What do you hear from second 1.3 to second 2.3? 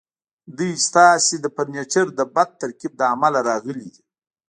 د فرنیچر د